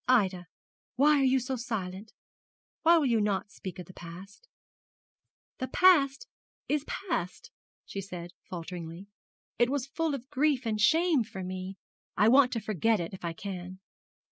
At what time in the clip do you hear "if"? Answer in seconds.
13.13-13.23